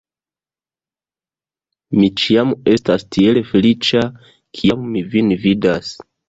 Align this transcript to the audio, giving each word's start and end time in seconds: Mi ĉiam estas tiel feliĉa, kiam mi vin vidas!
Mi 1.97 2.09
ĉiam 2.21 2.55
estas 2.71 3.05
tiel 3.17 3.41
feliĉa, 3.51 4.03
kiam 4.63 4.89
mi 4.97 5.05
vin 5.13 5.31
vidas! 5.47 5.95